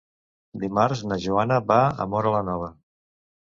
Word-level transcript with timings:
Dimarts 0.63 1.03
na 1.11 1.17
Joana 1.25 1.59
va 1.73 1.77
a 1.91 2.09
Móra 2.15 2.33
la 2.39 2.41
Nova. 2.49 2.73